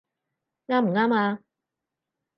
[0.65, 1.39] 啱唔啱呀？